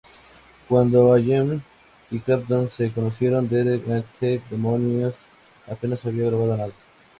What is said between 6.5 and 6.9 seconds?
nada.